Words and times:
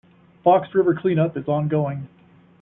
Fox 0.43 0.73
River 0.73 0.95
clean 0.95 1.19
up 1.19 1.37
is 1.37 1.47
ongoing. 1.47 2.07